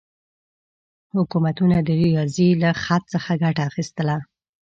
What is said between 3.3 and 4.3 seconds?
ګټه اخیستله.